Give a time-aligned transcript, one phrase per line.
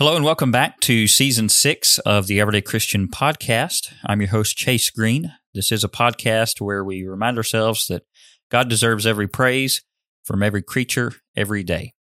[0.00, 3.92] Hello and welcome back to season six of the Everyday Christian podcast.
[4.06, 5.30] I'm your host, Chase Green.
[5.52, 8.04] This is a podcast where we remind ourselves that
[8.50, 9.82] God deserves every praise
[10.24, 11.92] from every creature every day.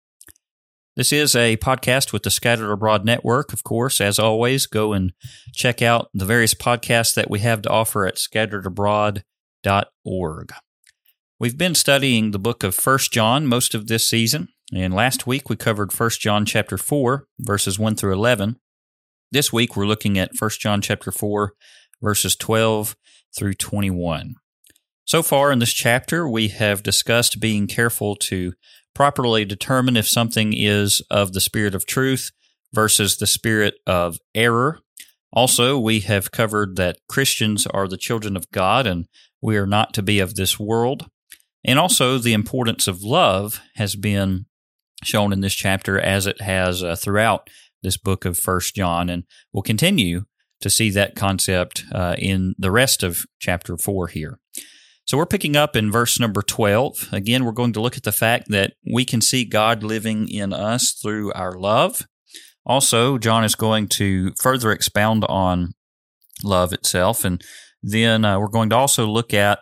[0.95, 3.51] This is a podcast with the Scattered Abroad Network.
[3.51, 5.11] Of course, as always, go and
[5.53, 10.53] check out the various podcasts that we have to offer at scatteredabroad.org.
[11.37, 15.49] We've been studying the book of First John most of this season, and last week
[15.49, 18.57] we covered 1 John chapter 4 verses 1 through 11.
[19.31, 21.53] This week we're looking at 1 John chapter 4
[22.01, 22.95] verses 12
[23.35, 24.35] through 21.
[25.05, 28.53] So far in this chapter we have discussed being careful to
[28.93, 32.31] properly determine if something is of the spirit of truth
[32.73, 34.79] versus the spirit of error.
[35.31, 39.07] Also, we have covered that Christians are the children of God and
[39.41, 41.07] we are not to be of this world.
[41.63, 44.45] And also, the importance of love has been
[45.03, 47.49] shown in this chapter as it has uh, throughout
[47.81, 50.25] this book of First John, and we'll continue
[50.61, 54.39] to see that concept uh, in the rest of chapter four here.
[55.05, 57.09] So we're picking up in verse number 12.
[57.11, 60.53] Again, we're going to look at the fact that we can see God living in
[60.53, 62.05] us through our love.
[62.63, 65.73] Also, John is going to further expound on
[66.43, 67.25] love itself.
[67.25, 67.43] And
[67.81, 69.59] then uh, we're going to also look at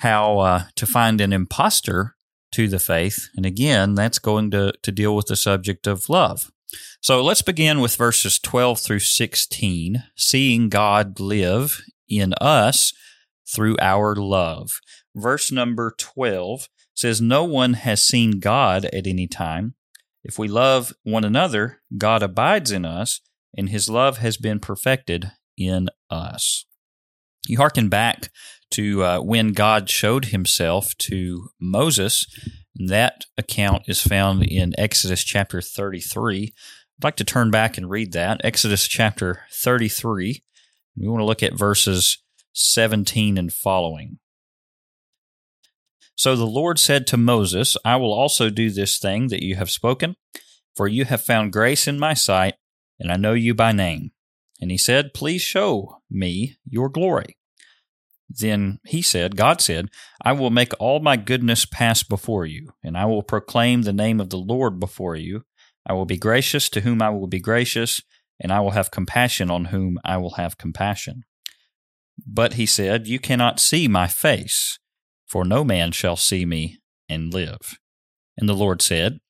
[0.00, 2.14] how uh, to find an impostor
[2.52, 3.28] to the faith.
[3.36, 6.50] And again, that's going to, to deal with the subject of love.
[7.00, 12.92] So let's begin with verses 12 through 16, seeing God live in us
[13.46, 14.80] through our love.
[15.14, 19.74] Verse number 12 says, No one has seen God at any time.
[20.24, 23.20] If we love one another, God abides in us,
[23.56, 26.64] and his love has been perfected in us.
[27.46, 28.30] You hearken back
[28.72, 32.26] to uh, when God showed himself to Moses.
[32.74, 36.54] That account is found in Exodus chapter 33.
[36.98, 38.40] I'd like to turn back and read that.
[38.44, 40.42] Exodus chapter 33.
[40.96, 42.18] We want to look at verses
[42.52, 44.18] 17 and following.
[46.14, 49.70] So the Lord said to Moses, I will also do this thing that you have
[49.70, 50.16] spoken,
[50.76, 52.54] for you have found grace in my sight,
[52.98, 54.12] and I know you by name.
[54.60, 57.36] And he said, Please show me your glory.
[58.38, 59.88] Then he said, God said,
[60.24, 64.20] I will make all my goodness pass before you, and I will proclaim the name
[64.20, 65.44] of the Lord before you.
[65.86, 68.00] I will be gracious to whom I will be gracious,
[68.40, 71.24] and I will have compassion on whom I will have compassion.
[72.26, 74.78] But he said, You cannot see my face,
[75.26, 76.78] for no man shall see me
[77.08, 77.78] and live.
[78.38, 79.20] And the Lord said,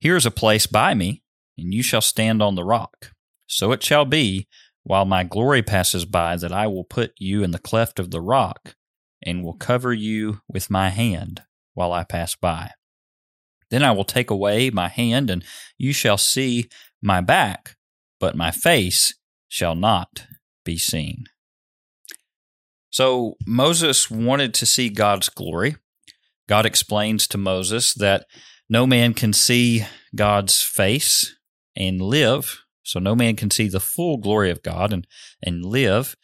[0.00, 1.22] Here is a place by me,
[1.56, 3.12] and you shall stand on the rock.
[3.46, 4.48] So it shall be
[4.82, 8.20] while my glory passes by, that I will put you in the cleft of the
[8.20, 8.74] rock,
[9.22, 11.42] and will cover you with my hand
[11.74, 12.72] while I pass by.
[13.70, 15.44] Then I will take away my hand, and
[15.78, 16.68] you shall see
[17.02, 17.76] my back,
[18.18, 19.14] but my face
[19.48, 20.26] shall not
[20.64, 21.24] be seen.
[22.90, 25.76] So Moses wanted to see God's glory.
[26.48, 28.26] God explains to Moses that
[28.68, 31.36] no man can see God's face
[31.76, 32.64] and live.
[32.82, 35.06] So no man can see the full glory of God and,
[35.42, 36.16] and live.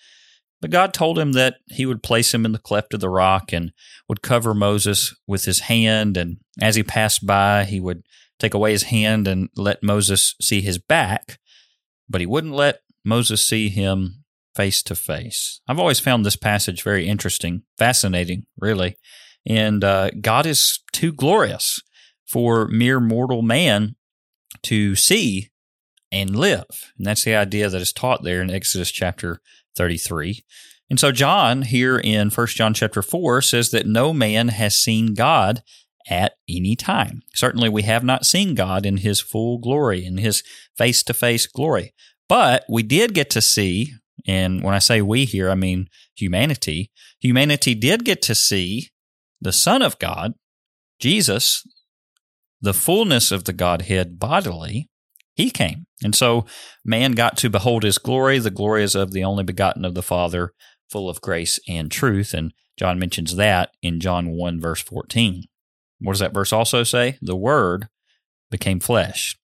[0.61, 3.53] But God told him that he would place him in the cleft of the rock
[3.53, 3.73] and
[4.09, 6.17] would cover Moses with his hand.
[6.17, 8.03] And as he passed by, he would
[8.39, 11.39] take away his hand and let Moses see his back,
[12.09, 14.25] but he wouldn't let Moses see him
[14.55, 15.61] face to face.
[15.69, 18.97] I've always found this passage very interesting, fascinating, really.
[19.47, 21.81] And uh, God is too glorious
[22.27, 23.97] for mere mortal man
[24.65, 25.51] to see
[26.13, 26.93] and live.
[26.97, 29.41] And that's the idea that is taught there in Exodus chapter
[29.77, 30.45] 33.
[30.89, 35.15] And so John here in 1 John chapter 4 says that no man has seen
[35.15, 35.63] God
[36.09, 37.23] at any time.
[37.35, 40.43] Certainly we have not seen God in his full glory, in his
[40.77, 41.93] face to face glory.
[42.29, 43.93] But we did get to see,
[44.27, 46.91] and when I say we here, I mean humanity.
[47.21, 48.91] Humanity did get to see
[49.41, 50.35] the Son of God,
[51.01, 51.67] Jesus,
[52.61, 54.89] the fullness of the Godhead bodily,
[55.37, 55.87] he came.
[56.03, 56.47] And so
[56.85, 58.39] man got to behold his glory.
[58.39, 60.53] The glory is of the only begotten of the Father,
[60.91, 62.35] full of grace and truth.
[62.35, 65.45] And John mentions that in John 1, verse 14.
[66.01, 67.19] What does that verse also say?
[67.21, 67.89] The Word
[68.51, 69.39] became flesh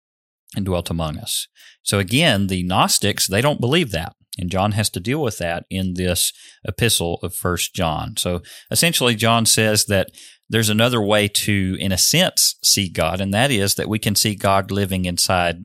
[0.55, 1.47] and dwelt among us.
[1.83, 4.15] So again, the Gnostics, they don't believe that.
[4.37, 6.31] And John has to deal with that in this
[6.65, 8.15] epistle of First John.
[8.17, 10.09] So essentially, John says that
[10.49, 14.15] there's another way to, in a sense, see God, and that is that we can
[14.15, 15.63] see God living inside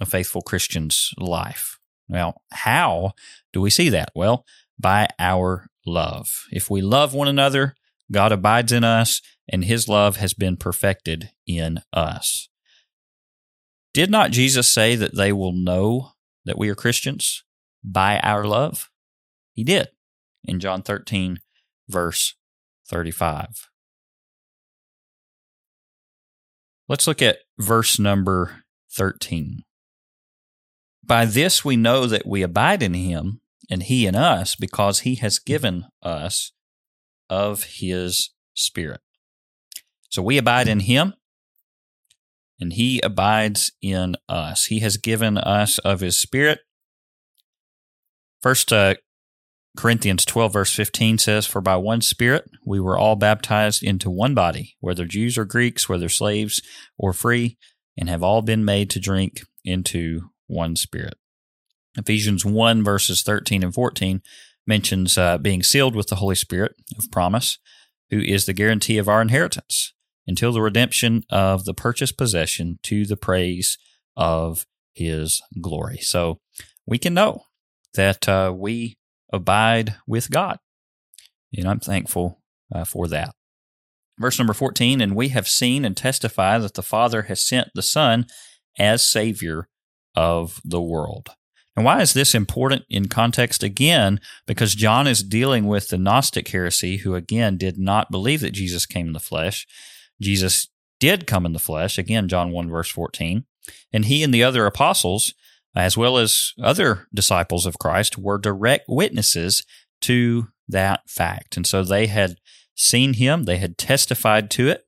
[0.00, 1.78] a faithful Christian's life.
[2.08, 3.12] Now, how
[3.52, 4.10] do we see that?
[4.14, 4.44] Well,
[4.78, 6.46] by our love.
[6.50, 7.74] If we love one another,
[8.10, 12.48] God abides in us, and his love has been perfected in us.
[13.92, 16.12] Did not Jesus say that they will know
[16.44, 17.44] that we are Christians
[17.84, 18.90] by our love?
[19.52, 19.88] He did
[20.44, 21.40] in John 13,
[21.88, 22.34] verse
[22.88, 23.68] 35.
[26.88, 29.62] Let's look at verse number 13.
[31.10, 35.16] By this we know that we abide in him and he in us because he
[35.16, 36.52] has given us
[37.28, 39.00] of his spirit.
[40.08, 41.14] So we abide in him
[42.60, 44.66] and he abides in us.
[44.66, 46.60] He has given us of his spirit.
[48.40, 48.94] First uh,
[49.76, 54.36] Corinthians 12, verse 15 says, For by one Spirit we were all baptized into one
[54.36, 56.62] body, whether Jews or Greeks, whether slaves
[56.96, 57.58] or free,
[57.98, 61.14] and have all been made to drink into one Spirit.
[61.96, 64.22] Ephesians 1, verses 13 and 14
[64.66, 67.58] mentions uh, being sealed with the Holy Spirit of promise,
[68.10, 69.92] who is the guarantee of our inheritance
[70.26, 73.78] until the redemption of the purchased possession to the praise
[74.16, 75.98] of his glory.
[75.98, 76.40] So
[76.86, 77.44] we can know
[77.94, 78.98] that uh, we
[79.32, 80.58] abide with God.
[81.56, 82.40] And I'm thankful
[82.72, 83.34] uh, for that.
[84.18, 87.82] Verse number 14, and we have seen and testify that the Father has sent the
[87.82, 88.26] Son
[88.78, 89.66] as Savior
[90.14, 91.30] of the world.
[91.76, 93.62] And why is this important in context?
[93.62, 98.52] Again, because John is dealing with the Gnostic heresy, who again did not believe that
[98.52, 99.66] Jesus came in the flesh.
[100.20, 100.68] Jesus
[100.98, 103.44] did come in the flesh, again, John 1, verse 14.
[103.92, 105.32] And he and the other apostles
[105.74, 109.64] as well as other disciples of Christ, were direct witnesses
[110.02, 111.56] to that fact.
[111.56, 112.36] And so they had
[112.74, 114.86] seen him, they had testified to it,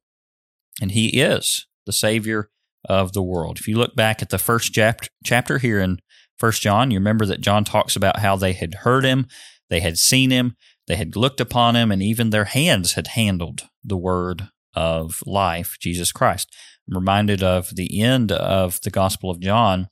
[0.81, 2.51] and he is the Savior
[2.89, 3.59] of the world.
[3.59, 5.99] If you look back at the first chapter, chapter here in
[6.39, 9.27] First John, you remember that John talks about how they had heard him,
[9.71, 10.57] they had seen him,
[10.87, 15.77] they had looked upon him, and even their hands had handled the word of life,
[15.81, 16.53] Jesus Christ.
[16.89, 19.89] I'm reminded of the end of the Gospel of John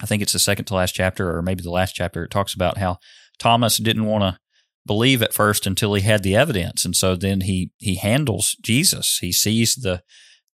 [0.00, 2.24] I think it's the second to last chapter, or maybe the last chapter.
[2.24, 2.98] It talks about how
[3.38, 4.38] Thomas didn't want to
[4.86, 9.18] believe at first until he had the evidence, and so then he he handles Jesus.
[9.20, 10.02] He sees the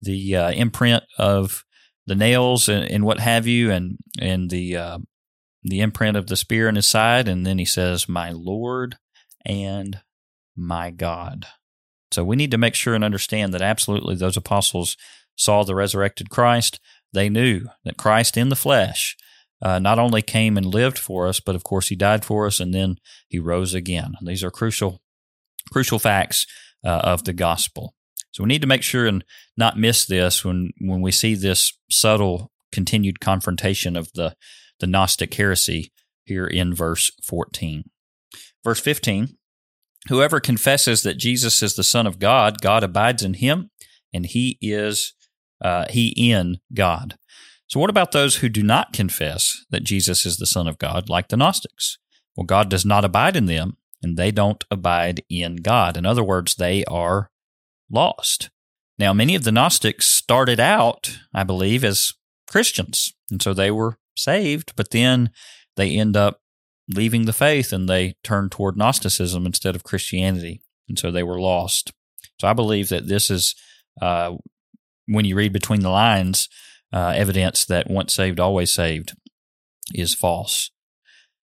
[0.02, 1.64] the uh, imprint of
[2.06, 4.98] the nails and, and, what have you, and and the uh,
[5.62, 8.96] the imprint of the spear in his side, and then he says, "My Lord
[9.44, 10.00] and
[10.56, 11.46] my God."
[12.12, 14.96] So we need to make sure and understand that absolutely those apostles
[15.36, 16.80] saw the resurrected Christ.
[17.12, 19.16] They knew that Christ in the flesh
[19.62, 22.60] uh, not only came and lived for us, but of course he died for us
[22.60, 22.96] and then
[23.28, 24.14] he rose again.
[24.22, 25.02] These are crucial,
[25.70, 26.46] crucial facts
[26.84, 27.94] uh, of the gospel.
[28.32, 29.24] So we need to make sure and
[29.56, 34.34] not miss this when, when we see this subtle continued confrontation of the,
[34.78, 35.92] the Gnostic heresy
[36.24, 37.84] here in verse 14.
[38.64, 39.36] Verse 15
[40.08, 43.70] Whoever confesses that Jesus is the Son of God, God abides in him,
[44.14, 45.12] and he is
[45.62, 47.16] uh, he in God.
[47.66, 51.08] So, what about those who do not confess that Jesus is the Son of God,
[51.08, 51.98] like the Gnostics?
[52.34, 55.96] Well, God does not abide in them, and they don't abide in God.
[55.96, 57.29] In other words, they are
[57.90, 58.50] lost.
[58.98, 62.12] Now, many of the Gnostics started out, I believe, as
[62.46, 65.30] Christians, and so they were saved, but then
[65.76, 66.40] they end up
[66.88, 71.40] leaving the faith and they turn toward Gnosticism instead of Christianity, and so they were
[71.40, 71.92] lost.
[72.40, 73.54] So, I believe that this is,
[74.00, 74.36] uh,
[75.06, 76.48] when you read between the lines,
[76.92, 79.14] uh, evidence that once saved, always saved
[79.94, 80.70] is false.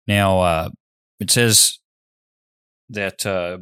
[0.06, 0.70] Now, uh,
[1.20, 1.78] it says
[2.88, 3.58] that uh,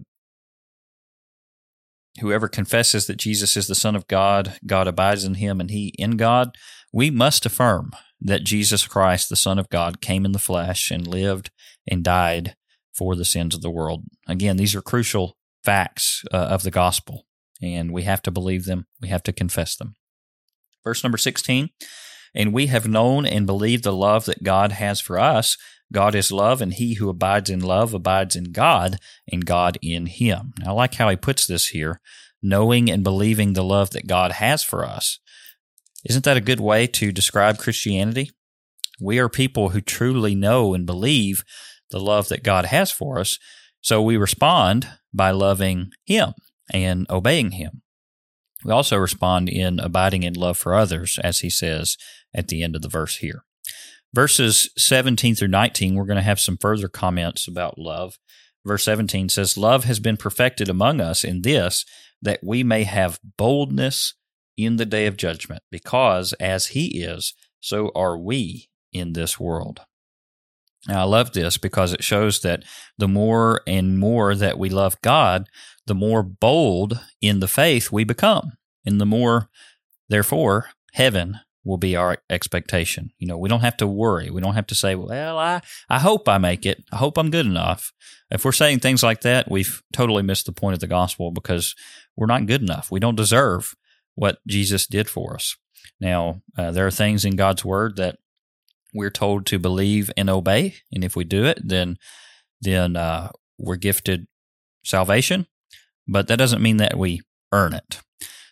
[2.20, 5.94] whoever confesses that Jesus is the Son of God, God abides in him and he
[5.98, 6.56] in God,
[6.92, 11.06] we must affirm that Jesus Christ, the Son of God, came in the flesh and
[11.06, 11.50] lived
[11.86, 12.56] and died
[12.92, 14.04] for the sins of the world.
[14.26, 17.26] Again, these are crucial facts uh, of the gospel,
[17.62, 19.94] and we have to believe them, we have to confess them.
[20.84, 21.70] Verse number 16
[22.34, 25.56] And we have known and believed the love that God has for us.
[25.92, 28.98] God is love, and he who abides in love abides in God,
[29.30, 30.52] and God in him.
[30.64, 32.00] I like how he puts this here
[32.42, 35.18] knowing and believing the love that God has for us.
[36.04, 38.30] Isn't that a good way to describe Christianity?
[39.00, 41.44] We are people who truly know and believe
[41.90, 43.38] the love that God has for us,
[43.80, 46.34] so we respond by loving Him
[46.72, 47.82] and obeying Him.
[48.64, 51.96] We also respond in abiding in love for others, as he says
[52.34, 53.44] at the end of the verse here.
[54.12, 58.18] Verses 17 through 19, we're going to have some further comments about love.
[58.66, 61.84] Verse 17 says, Love has been perfected among us in this,
[62.20, 64.14] that we may have boldness
[64.56, 69.80] in the day of judgment, because as he is, so are we in this world.
[70.88, 72.64] Now, I love this because it shows that
[72.98, 75.48] the more and more that we love God,
[75.86, 78.52] the more bold in the faith we become,
[78.84, 79.50] and the more,
[80.08, 83.12] therefore, heaven will be our expectation.
[83.18, 84.30] You know, we don't have to worry.
[84.30, 86.84] We don't have to say, well, I, I hope I make it.
[86.90, 87.92] I hope I'm good enough.
[88.30, 91.74] If we're saying things like that, we've totally missed the point of the gospel because
[92.16, 92.90] we're not good enough.
[92.90, 93.74] We don't deserve
[94.14, 95.56] what Jesus did for us.
[96.00, 98.18] Now, uh, there are things in God's word that
[98.94, 101.98] we're told to believe and obey, and if we do it, then
[102.60, 104.26] then uh, we're gifted
[104.84, 105.46] salvation.
[106.08, 108.00] But that doesn't mean that we earn it.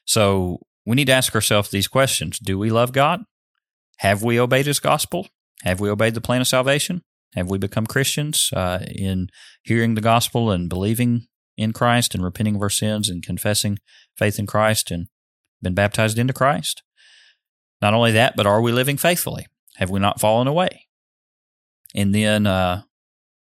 [0.05, 3.25] So we need to ask ourselves these questions: Do we love God?
[3.99, 5.29] Have we obeyed His gospel?
[5.63, 7.03] Have we obeyed the plan of salvation?
[7.35, 9.29] Have we become Christians uh, in
[9.63, 11.27] hearing the gospel and believing
[11.59, 13.79] in Christ and repenting of our sins and confessing
[14.17, 15.09] faith in Christ and
[15.61, 16.83] been baptized into Christ?
[17.83, 19.47] Not only that, but are we living faithfully?
[19.77, 20.87] Have we not fallen away?
[21.95, 22.83] And then, uh,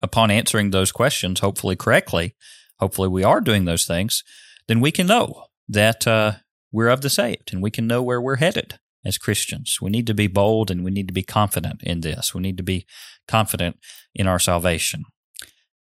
[0.01, 2.37] upon answering those questions, hopefully correctly,
[2.79, 4.25] hopefully we are doing those things,
[4.67, 6.33] then we can know that uh,
[6.75, 9.79] we're of the saved and we can know where we're headed as Christians.
[9.81, 12.35] We need to be bold and we need to be confident in this.
[12.35, 12.85] We need to be
[13.29, 13.79] confident
[14.13, 15.05] in our salvation.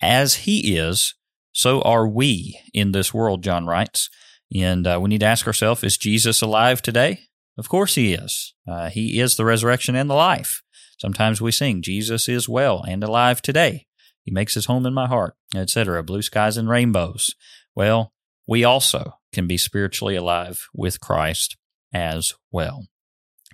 [0.00, 1.14] As He is,
[1.52, 4.08] so are we in this world, John writes.
[4.54, 7.20] And uh, we need to ask ourselves is Jesus alive today?
[7.58, 8.54] Of course he is.
[8.66, 10.62] Uh, he is the resurrection and the life.
[10.96, 13.86] Sometimes we sing, Jesus is well and alive today.
[14.22, 16.02] He makes his home in my heart, etc.
[16.02, 17.34] Blue skies and rainbows.
[17.74, 18.12] Well,
[18.46, 21.56] we also can be spiritually alive with Christ
[21.92, 22.86] as well.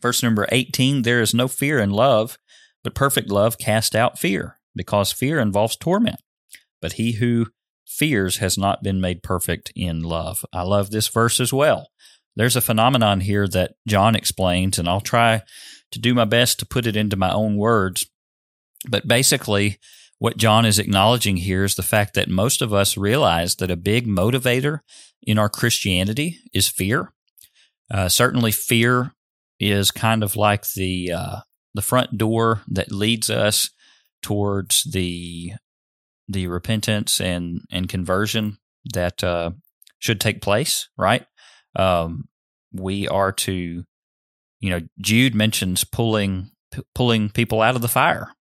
[0.00, 2.38] Verse number 18 There is no fear in love,
[2.82, 6.20] but perfect love casts out fear, because fear involves torment.
[6.80, 7.46] But he who
[7.86, 10.44] fears has not been made perfect in love.
[10.52, 11.88] I love this verse as well
[12.36, 15.42] there's a phenomenon here that John explains, and I'll try
[15.92, 18.06] to do my best to put it into my own words.
[18.88, 19.78] But basically,
[20.18, 23.76] what John is acknowledging here is the fact that most of us realize that a
[23.76, 24.80] big motivator
[25.22, 27.12] in our Christianity is fear.
[27.90, 29.12] Uh, certainly, fear
[29.60, 31.36] is kind of like the uh,
[31.74, 33.70] the front door that leads us
[34.22, 35.52] towards the
[36.28, 38.58] the repentance and and conversion
[38.92, 39.50] that uh,
[39.98, 40.88] should take place.
[40.96, 41.26] Right?
[41.76, 42.28] um,
[42.72, 43.84] we are to,
[44.60, 48.32] you know, Jude mentions pulling p- pulling people out of the fire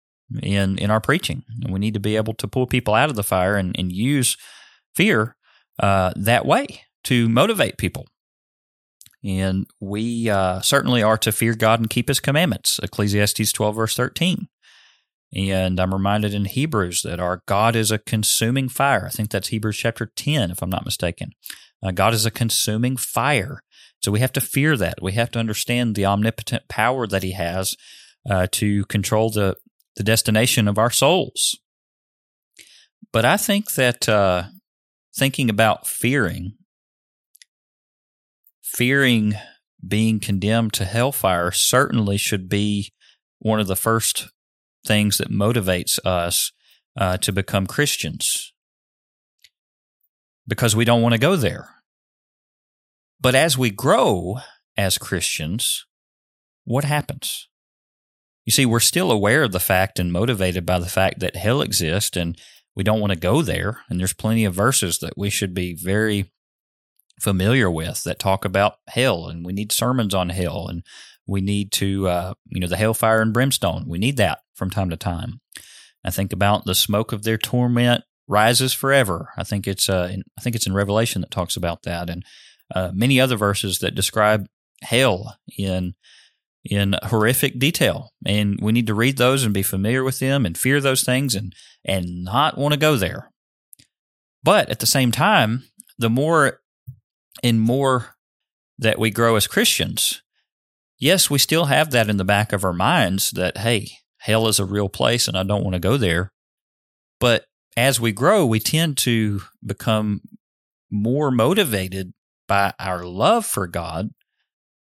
[0.41, 3.15] in in our preaching, and we need to be able to pull people out of
[3.15, 4.37] the fire and, and use
[4.95, 5.35] fear
[5.79, 8.07] uh, that way to motivate people.
[9.23, 12.79] And we uh, certainly are to fear God and keep His commandments.
[12.81, 14.47] Ecclesiastes twelve verse thirteen.
[15.35, 19.07] And I'm reminded in Hebrews that our God is a consuming fire.
[19.07, 21.31] I think that's Hebrews chapter 10, if I'm not mistaken.
[21.81, 23.63] Uh, God is a consuming fire.
[24.01, 25.01] So we have to fear that.
[25.01, 27.75] We have to understand the omnipotent power that He has
[28.29, 29.55] uh, to control the,
[29.95, 31.59] the destination of our souls.
[33.11, 34.45] But I think that uh,
[35.15, 36.53] thinking about fearing,
[38.63, 39.35] fearing
[39.85, 42.91] being condemned to hellfire certainly should be
[43.39, 44.29] one of the first
[44.85, 46.51] things that motivates us
[46.97, 48.53] uh, to become Christians
[50.47, 51.69] because we don't want to go there.
[53.19, 54.39] But as we grow
[54.75, 55.85] as Christians,
[56.65, 57.47] what happens?
[58.45, 61.61] You see, we're still aware of the fact and motivated by the fact that hell
[61.61, 62.39] exists and
[62.75, 63.81] we don't want to go there.
[63.89, 66.31] And there's plenty of verses that we should be very
[67.21, 70.83] familiar with that talk about hell and we need sermons on hell and
[71.25, 73.85] we need to, uh, you know, the hellfire and brimstone.
[73.87, 75.39] We need that from time to time.
[76.03, 79.29] I think about the smoke of their torment rises forever.
[79.37, 82.23] I think it's, uh, in, I think it's in Revelation that talks about that, and
[82.73, 84.47] uh, many other verses that describe
[84.81, 85.95] hell in
[86.63, 88.11] in horrific detail.
[88.25, 91.35] And we need to read those and be familiar with them and fear those things
[91.35, 91.53] and
[91.85, 93.29] and not want to go there.
[94.43, 95.63] But at the same time,
[95.97, 96.59] the more
[97.43, 98.15] and more
[98.77, 100.21] that we grow as Christians,
[100.97, 104.59] yes, we still have that in the back of our minds that, hey, hell is
[104.59, 106.31] a real place and I don't want to go there.
[107.19, 110.21] But as we grow, we tend to become
[110.91, 112.13] more motivated
[112.47, 114.09] by our love for God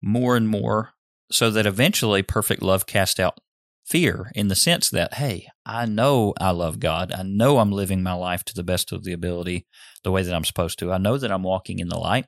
[0.02, 0.93] more and more
[1.34, 3.40] so that eventually perfect love casts out
[3.84, 7.12] fear in the sense that, hey, I know I love God.
[7.12, 9.66] I know I'm living my life to the best of the ability,
[10.04, 10.92] the way that I'm supposed to.
[10.92, 12.26] I know that I'm walking in the light.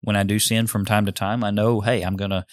[0.00, 2.44] When I do sin from time to time, I know, hey, I'm going to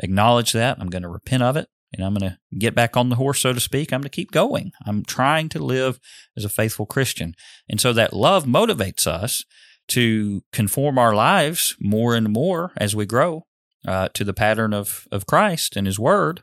[0.00, 0.78] acknowledge that.
[0.78, 3.40] I'm going to repent of it and I'm going to get back on the horse,
[3.40, 3.92] so to speak.
[3.92, 4.72] I'm going to keep going.
[4.84, 5.98] I'm trying to live
[6.36, 7.34] as a faithful Christian.
[7.68, 9.44] And so that love motivates us
[9.88, 13.46] to conform our lives more and more as we grow
[13.86, 16.42] uh, to the pattern of, of Christ and His Word.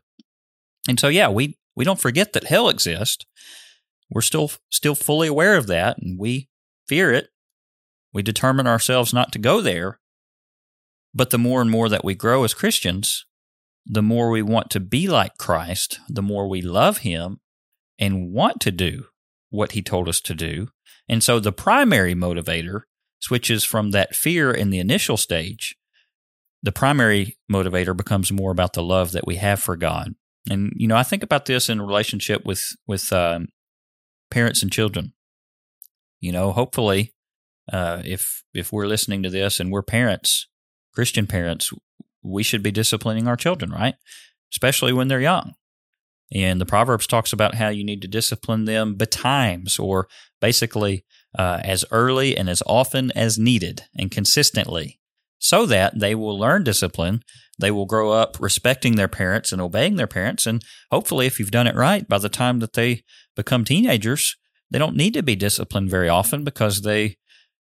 [0.88, 3.26] And so, yeah, we, we don't forget that hell exists.
[4.10, 6.50] We're still still fully aware of that, and we
[6.88, 7.30] fear it.
[8.14, 10.00] We determine ourselves not to go there.
[11.16, 13.26] But the more and more that we grow as Christians,
[13.86, 17.40] the more we want to be like Christ, the more we love him
[18.00, 19.06] and want to do
[19.50, 20.70] what he told us to do.
[21.08, 22.82] And so the primary motivator
[23.20, 25.76] switches from that fear in the initial stage.
[26.64, 30.16] The primary motivator becomes more about the love that we have for God.
[30.50, 33.50] And you know, I think about this in relationship with with um,
[34.32, 35.14] parents and children.
[36.20, 37.14] You know, hopefully,
[37.72, 40.48] uh, if if we're listening to this and we're parents,
[40.94, 41.72] Christian parents,
[42.22, 43.96] we should be disciplining our children, right?
[44.52, 45.54] Especially when they're young.
[46.34, 50.08] And the Proverbs talks about how you need to discipline them betimes, or
[50.42, 51.06] basically
[51.38, 55.00] uh, as early and as often as needed and consistently,
[55.44, 57.22] so that they will learn discipline.
[57.60, 60.48] They will grow up respecting their parents and obeying their parents.
[60.48, 63.04] And hopefully, if you've done it right, by the time that they
[63.36, 64.38] become teenagers,
[64.72, 67.18] they don't need to be disciplined very often because they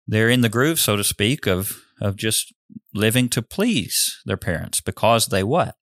[0.06, 2.54] they're in the groove, so to speak, of of just
[2.94, 5.76] living to please their parents because they what?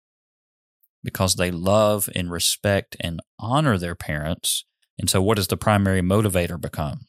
[1.05, 4.64] Because they love and respect and honor their parents.
[4.99, 7.07] And so, what does the primary motivator become?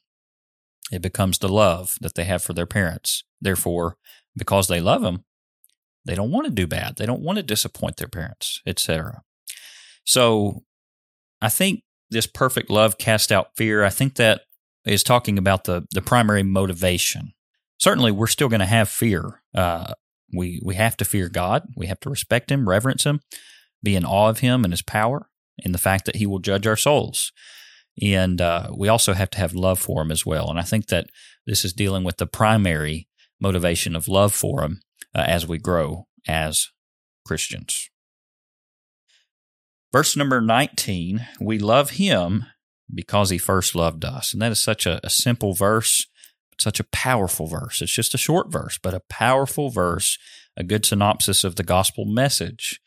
[0.92, 3.24] It becomes the love that they have for their parents.
[3.42, 3.98] Therefore,
[4.38, 5.24] because they love them,
[6.06, 6.96] they don't want to do bad.
[6.98, 9.24] They don't want to disappoint their parents, etc.
[10.06, 10.64] So,
[11.42, 13.84] I think this perfect love cast out fear.
[13.84, 14.42] I think that
[14.86, 17.34] is talking about the the primary motivation
[17.78, 19.42] certainly we're still going to have fear.
[19.54, 19.94] Uh,
[20.34, 21.68] we we have to fear God.
[21.76, 23.22] We have to respect Him, reverence Him,
[23.84, 25.30] be in awe of Him and His power,
[25.64, 27.32] and the fact that He will judge our souls.
[28.02, 30.50] And uh, we also have to have love for Him as well.
[30.50, 31.10] And I think that
[31.46, 33.08] this is dealing with the primary
[33.40, 34.82] motivation of love for Him
[35.16, 36.70] uh, as we grow as
[37.26, 37.90] Christians.
[39.94, 42.46] Verse number 19, we love Him
[42.94, 44.34] because He first loved us.
[44.34, 46.08] And that is such a, a simple verse
[46.60, 47.82] such a powerful verse.
[47.82, 50.18] It's just a short verse, but a powerful verse,
[50.56, 52.82] a good synopsis of the gospel message.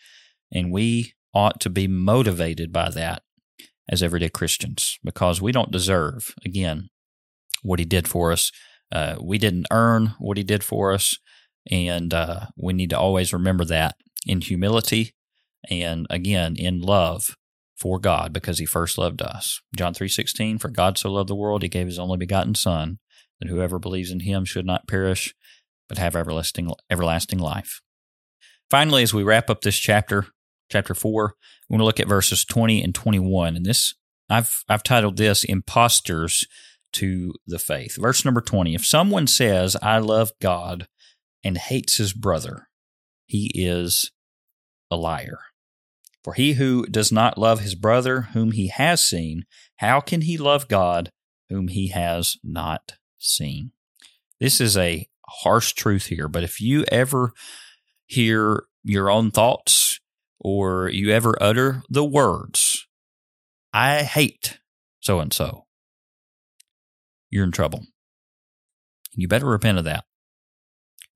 [0.53, 3.23] And we ought to be motivated by that
[3.89, 6.91] as everyday Christians because we don't deserve, again,
[7.63, 8.51] what he did for us.
[8.93, 11.17] Uh, we didn't earn what he did for us.
[11.71, 15.15] And uh, we need to always remember that in humility
[15.69, 17.37] and, again, in love
[17.77, 19.61] for God because he first loved us.
[19.75, 22.99] John 3:16 for God so loved the world he gave his only begotten son
[23.41, 25.35] that whoever believes in him should not perish,
[25.89, 27.81] but have everlasting, everlasting life.
[28.69, 30.27] Finally, as we wrap up this chapter,
[30.71, 31.35] chapter 4,
[31.69, 33.57] we want to look at verses 20 and 21.
[33.57, 33.95] And this,
[34.29, 36.47] I've, I've titled this Imposters
[36.95, 37.97] to the Faith.
[37.97, 40.89] Verse number 20 If someone says, I love God
[41.45, 42.69] and hates his brother,
[43.27, 44.11] he is
[44.91, 45.39] a liar.
[46.23, 49.45] For he who does not love his brother whom he has seen,
[49.77, 51.11] how can he love God
[51.51, 53.73] whom he has not seen.
[54.39, 57.33] This is a harsh truth here, but if you ever
[58.07, 60.01] hear your own thoughts
[60.39, 62.87] or you ever utter the words,
[63.75, 64.59] I hate
[65.01, 65.67] so and so,
[67.31, 67.87] you're in trouble.
[69.13, 70.05] You better repent of that.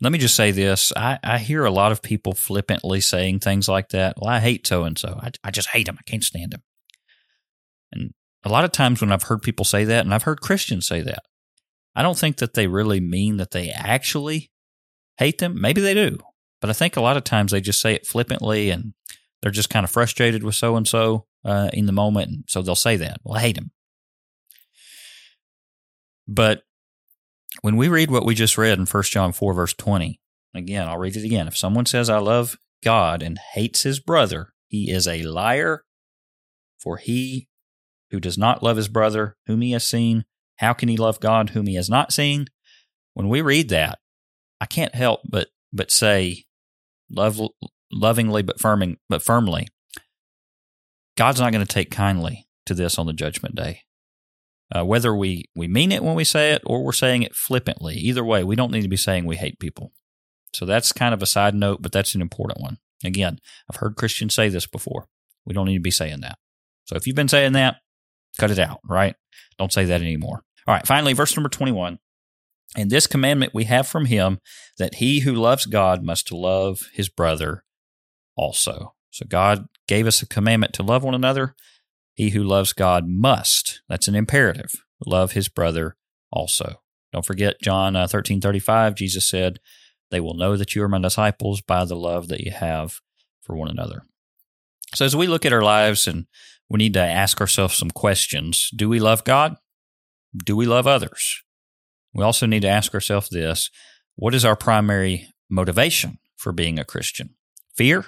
[0.01, 0.93] Let me just say this.
[0.97, 4.17] I, I hear a lot of people flippantly saying things like that.
[4.19, 5.21] Well, I hate so and so.
[5.43, 5.97] I just hate him.
[5.99, 6.63] I can't stand him.
[7.93, 8.13] And
[8.45, 11.01] a lot of times when I've heard people say that, and I've heard Christians say
[11.03, 11.23] that,
[11.95, 14.51] I don't think that they really mean that they actually
[15.17, 15.61] hate them.
[15.61, 16.19] Maybe they do,
[16.61, 18.95] but I think a lot of times they just say it flippantly and
[19.41, 21.27] they're just kind of frustrated with so and so
[21.73, 22.29] in the moment.
[22.29, 23.21] And so they'll say that.
[23.23, 23.71] Well, I hate him.
[26.27, 26.63] But
[27.61, 30.21] when we read what we just read in 1 John 4, verse 20,
[30.55, 31.49] again, I'll read it again.
[31.49, 35.85] If someone says, I love God and hates his brother, he is a liar.
[36.79, 37.49] For he
[38.11, 40.25] who does not love his brother, whom he has seen,
[40.57, 42.47] how can he love God whom he has not seen?
[43.15, 43.99] When we read that,
[44.61, 46.45] I can't help but but say,
[47.11, 47.41] love,
[47.91, 49.67] lovingly but firming, but firmly,
[51.17, 53.81] God's not going to take kindly to this on the judgment day.
[54.75, 57.95] Uh, whether we, we mean it when we say it or we're saying it flippantly,
[57.95, 59.93] either way, we don't need to be saying we hate people.
[60.53, 62.79] So that's kind of a side note, but that's an important one.
[63.05, 63.39] Again,
[63.71, 65.09] I've heard Christians say this before.
[65.45, 66.39] We don't need to be saying that.
[66.85, 67.77] So if you've been saying that,
[68.39, 69.15] cut it out, right?
[69.59, 70.43] Don't say that anymore.
[70.67, 71.99] All right, finally, verse number 21.
[72.77, 74.39] And this commandment we have from him
[74.79, 77.65] that he who loves God must love his brother
[78.37, 78.95] also.
[79.11, 81.55] So God gave us a commandment to love one another.
[82.15, 84.73] He who loves God must, that's an imperative,
[85.05, 85.97] love his brother
[86.31, 86.81] also.
[87.13, 89.59] Don't forget John uh, 13 35, Jesus said,
[90.11, 93.01] They will know that you are my disciples by the love that you have
[93.41, 94.03] for one another.
[94.95, 96.27] So as we look at our lives and
[96.69, 99.57] we need to ask ourselves some questions do we love God?
[100.37, 101.43] do we love others?
[102.13, 103.71] We also need to ask ourselves this
[104.17, 107.35] what is our primary motivation for being a Christian?
[107.77, 108.07] Fear?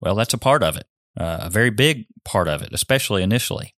[0.00, 0.86] Well, that's a part of it,
[1.18, 3.74] uh, a very big part of it, especially initially.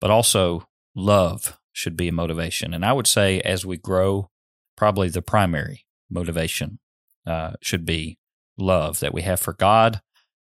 [0.00, 2.72] But also, love should be a motivation.
[2.72, 4.30] And I would say as we grow,
[4.76, 6.78] probably the primary motivation
[7.26, 8.18] uh, should be
[8.58, 10.00] love that we have for God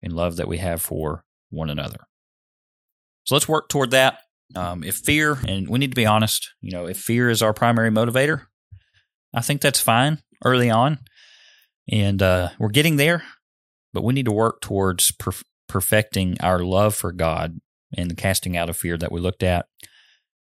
[0.01, 2.07] and love that we have for one another.
[3.25, 4.19] So let's work toward that.
[4.55, 7.53] Um, if fear, and we need to be honest, you know, if fear is our
[7.53, 8.43] primary motivator,
[9.33, 10.99] I think that's fine early on.
[11.91, 13.23] And uh, we're getting there,
[13.93, 17.59] but we need to work towards perf- perfecting our love for God
[17.95, 19.67] and the casting out of fear that we looked at,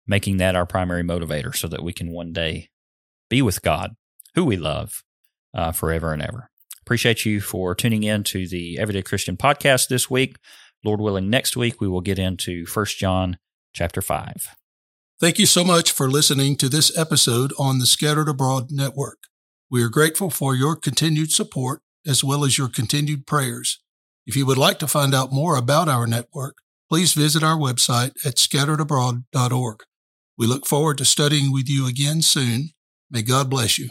[0.07, 2.68] making that our primary motivator so that we can one day
[3.28, 3.96] be with God,
[4.35, 5.04] who we love,
[5.54, 6.50] uh, forever and ever.
[6.81, 10.37] Appreciate you for tuning in to the Everyday Christian podcast this week.
[10.85, 13.38] Lord willing, next week we will get into 1 John
[13.74, 14.57] chapter 5.
[15.20, 19.18] Thank you so much for listening to this episode on the Scattered Abroad Network.
[19.68, 23.81] We are grateful for your continued support as well as your continued prayers.
[24.29, 26.59] If you would like to find out more about our network,
[26.91, 29.79] please visit our website at scatteredabroad.org.
[30.37, 32.73] We look forward to studying with you again soon.
[33.11, 33.88] May God bless you.